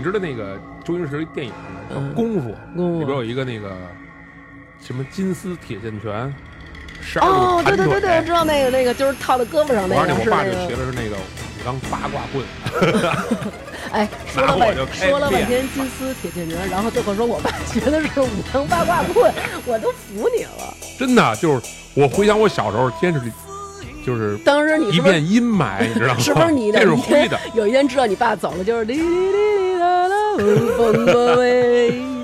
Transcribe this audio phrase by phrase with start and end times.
[0.00, 1.52] 你知道那个周星驰一电影
[1.90, 3.76] 叫嗯《功夫》，功夫里边有一个那个
[4.82, 6.34] 什么金丝铁线拳，
[7.02, 7.76] 十二哦，个盘腿。
[7.76, 10.74] 对对对对，我知道那个那个就是套在胳膊上那个，我我爸就学。
[10.74, 12.42] 的是那个武当八卦棍，
[13.92, 19.30] 哎，说了半说了半天金丝铁线拳，然后最后说我爸学的是武当八卦棍，
[19.68, 20.74] 我都服你了。
[20.98, 21.60] 真的就是
[21.92, 23.20] 我回想我小时候，天是
[24.06, 26.20] 就是当时你一片阴霾，你知道吗？
[26.24, 29.59] 是不是你的这是灰的，有一天知道你爸走了，就是哩哩哩。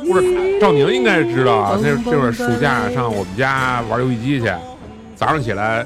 [0.08, 4.50] 不是赵宁应该是知道啊，那这会儿暑假上我们家玩游戏机去，
[5.14, 5.84] 早上起来，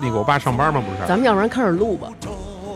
[0.00, 2.08] 那个我爸上班嘛不是，咱们要不然开始录吧？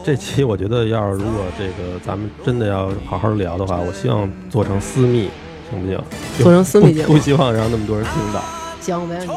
[0.05, 5.30] 这期我觉得要是如果这个咱们真的要好好聊的话，我希望做成私密，
[5.70, 6.00] 行不行？
[6.38, 8.42] 做成私密节目不不希望让那么多人听到。
[8.80, 9.33] 行，没问题。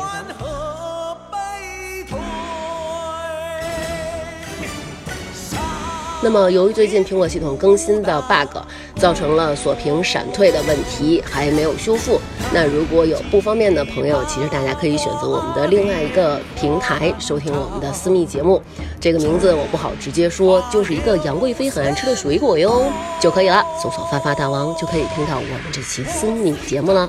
[6.25, 8.57] 那么，由于最近苹果系统更新的 bug，
[8.95, 12.19] 造成了锁屏闪退的问题还没有修复。
[12.51, 18.59] 那如果有不方便的朋友，其实大家可以选择我们的另外一个平台收听我们的私密节目。
[18.99, 22.85] 这个名字我不好直接说，就是一个杨贵妃很爱吃的水果哟，
[23.19, 23.63] 就可以了。
[23.79, 27.07] 搜索“发发大王”就可以听到我们这期私密节目了。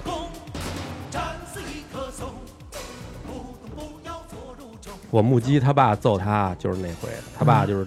[5.11, 7.87] 我目击他爸揍他就是那回，他爸就是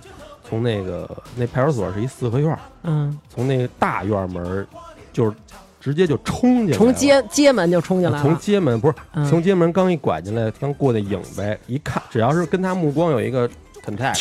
[0.49, 4.65] 从那个那派出所是一四合院，嗯，从那个大院门
[5.13, 5.31] 就是
[5.79, 8.23] 直接就冲进来了，从街街门就冲进来了。
[8.23, 13.47] 从街门不是、嗯从街门刚一拐进来，刚过那影呗，一看只要是跟他目光有一个
[13.85, 14.19] contact，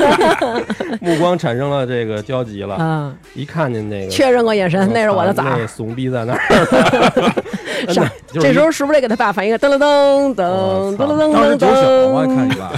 [1.00, 5.66] 目光产生了这个交集了，嗯，一看见那个确认过眼神，那是我的崽。
[5.66, 6.34] 怂逼在那
[7.92, 8.00] 是
[8.32, 11.74] 这时候是不是得给他爸反应个噔噔噔噔噔噔噔噔当时九小
[12.08, 12.34] 我噔？
[12.34, 12.72] 看你爸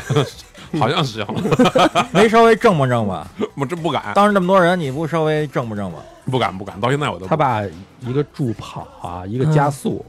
[0.80, 1.24] 好像行，
[2.12, 3.26] 没稍微正不正吧？
[3.56, 5.98] 我真不敢，当时那么多人，你不稍微正不正吧？
[6.30, 7.62] 不敢不敢，到现在我都他爸
[8.00, 10.04] 一个助跑啊，一个加速。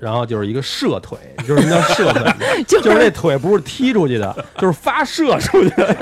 [0.00, 1.16] 然后就是一个射腿，
[1.48, 2.64] 就是什么叫射腿？
[2.68, 5.96] 就就是那腿不是踢出去的，就是发射出去的。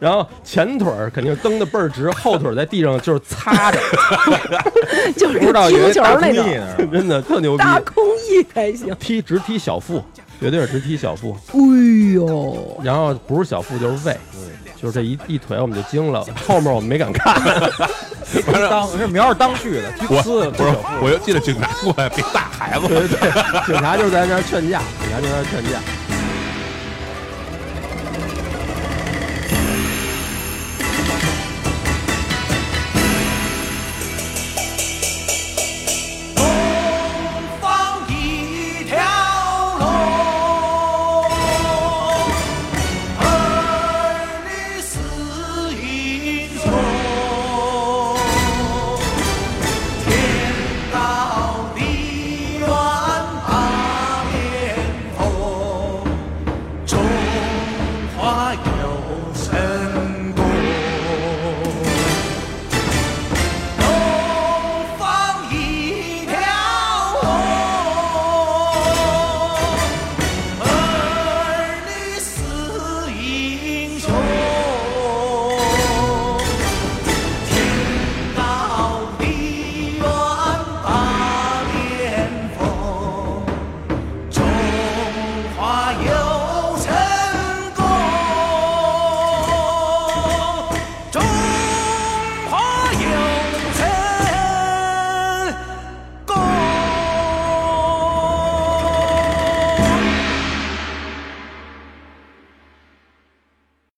[0.00, 3.78] 然后前腿儿肯定是蹬的倍儿直，后腿儿在地上就是擦着，
[5.18, 7.58] 就是不知道踢足球以为大那种呢，真的特牛逼。
[7.58, 8.94] 大空翼才行。
[8.98, 10.02] 踢直踢小腹，
[10.40, 11.36] 绝对是直踢小腹。
[11.52, 11.58] 哎
[12.14, 14.16] 呦，然后不是小腹就是胃，
[14.80, 17.40] 就是这一一腿我们就惊了，后面我们没敢看。
[18.68, 25.78] 当是苗是当去的，踢我呲不是，我又记得警察过来别打孩子，对对对，警察就是在那儿劝架，警察就在那儿劝架。